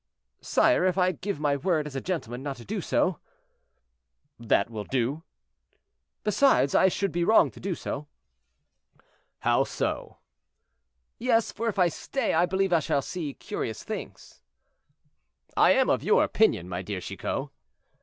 "Sire, 0.41 0.83
if 0.83 0.97
I 0.97 1.11
give 1.11 1.39
my 1.39 1.55
word 1.55 1.85
as 1.85 1.95
a 1.95 2.01
gentleman 2.01 2.41
not 2.41 2.57
to 2.57 2.65
do 2.65 2.81
so?" 2.81 3.19
"That 4.39 4.71
will 4.71 4.83
do." 4.83 5.21
"Besides, 6.23 6.73
I 6.73 6.87
should 6.87 7.11
be 7.11 7.23
wrong 7.23 7.51
to 7.51 7.59
do 7.59 7.75
so." 7.75 8.07
"How 9.41 9.63
so?" 9.63 10.17
"Yes; 11.19 11.51
for 11.51 11.67
if 11.67 11.77
I 11.77 11.87
stay, 11.89 12.33
I 12.33 12.47
believe 12.47 12.73
I 12.73 12.79
shall 12.79 13.03
see 13.03 13.35
curious 13.35 13.83
things." 13.83 14.41
"I 15.55 15.73
am 15.73 15.87
of 15.87 16.01
your 16.01 16.23
opinion, 16.23 16.67
my 16.67 16.81
dear 16.81 16.99
Chicot." 16.99 17.49